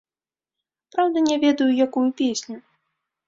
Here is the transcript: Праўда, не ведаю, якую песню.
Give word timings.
Праўда, 0.95 1.17
не 1.27 1.37
ведаю, 1.45 1.69
якую 1.87 2.05
песню. 2.21 2.57